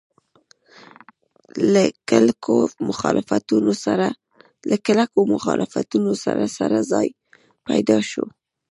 له 1.73 1.83
کلکو 4.85 5.27
مخالفتونو 5.33 6.11
سره 6.25 6.45
سره 6.57 6.77
ځای 6.91 7.07
پیدا 7.67 7.97
شو. 8.09 8.25